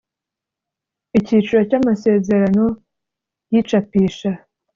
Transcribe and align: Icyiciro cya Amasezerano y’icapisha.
Icyiciro 1.17 1.59
cya 1.69 1.77
Amasezerano 1.81 2.65
y’icapisha. 3.51 4.31